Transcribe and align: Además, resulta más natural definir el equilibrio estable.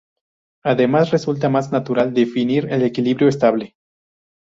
Además, 0.63 1.11
resulta 1.11 1.47
más 1.47 1.71
natural 1.71 2.11
definir 2.15 2.65
el 2.71 2.81
equilibrio 2.81 3.27
estable. 3.29 3.75